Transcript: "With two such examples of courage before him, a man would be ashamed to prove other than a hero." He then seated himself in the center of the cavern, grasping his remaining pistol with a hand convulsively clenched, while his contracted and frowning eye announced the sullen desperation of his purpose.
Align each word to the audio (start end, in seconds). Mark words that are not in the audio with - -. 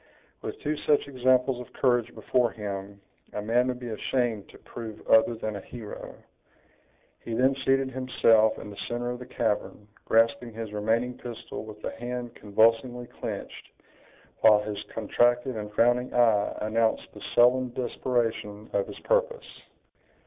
"With 0.41 0.59
two 0.61 0.75
such 0.77 1.07
examples 1.07 1.61
of 1.61 1.71
courage 1.73 2.15
before 2.15 2.49
him, 2.49 2.99
a 3.33 3.41
man 3.43 3.67
would 3.67 3.79
be 3.79 3.89
ashamed 3.91 4.49
to 4.49 4.57
prove 4.57 4.99
other 5.07 5.35
than 5.35 5.55
a 5.55 5.61
hero." 5.61 6.15
He 7.19 7.35
then 7.35 7.53
seated 7.63 7.91
himself 7.91 8.57
in 8.57 8.71
the 8.71 8.77
center 8.87 9.11
of 9.11 9.19
the 9.19 9.27
cavern, 9.27 9.87
grasping 10.05 10.53
his 10.55 10.73
remaining 10.73 11.19
pistol 11.19 11.65
with 11.65 11.83
a 11.83 11.91
hand 11.99 12.33
convulsively 12.33 13.05
clenched, 13.19 13.69
while 14.39 14.63
his 14.63 14.81
contracted 14.91 15.55
and 15.55 15.71
frowning 15.73 16.11
eye 16.15 16.57
announced 16.63 17.07
the 17.13 17.21
sullen 17.35 17.71
desperation 17.71 18.71
of 18.73 18.87
his 18.87 18.97
purpose. 19.01 19.61